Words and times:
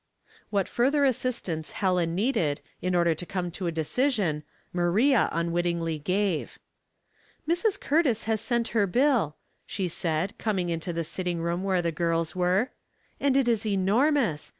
What 0.49 0.67
further 0.67 1.05
assistance 1.05 1.73
Helen 1.73 2.15
needed, 2.15 2.59
in 2.81 2.95
order 2.95 3.13
to 3.13 3.23
come 3.23 3.51
to 3.51 3.67
a 3.67 3.71
decision, 3.71 4.41
Maria 4.73 5.29
unwittingly 5.31 5.99
gave." 5.99 6.57
Mrs. 7.47 7.79
Curtiss 7.79 8.23
has 8.23 8.41
sent 8.41 8.69
her 8.69 8.87
bill," 8.87 9.35
she 9.67 9.87
said, 9.87 10.35
com 10.39 10.57
ing 10.57 10.69
into 10.69 10.91
the 10.91 11.03
sitting 11.03 11.39
room 11.39 11.63
where 11.63 11.83
the 11.83 11.91
girls 11.91 12.35
were. 12.35 12.71
"And 13.19 13.37
it 13.37 13.47
is 13.47 13.63
enormous. 13.63 14.49